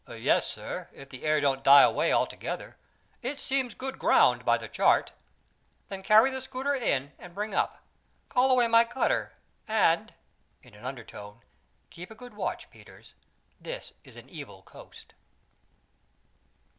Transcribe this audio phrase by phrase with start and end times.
[0.09, 2.75] "Yes, sir, if the air don't die away altogether.
[3.21, 5.11] It seems good ground by the chart."
[5.89, 7.83] "Then carry the schooner in and bring up.
[8.27, 9.33] Call away my cutter,
[9.67, 10.11] and"
[10.63, 11.43] in an undertone
[11.91, 13.13] "keep a good watch, Peters,
[13.59, 15.13] this is an evil coast."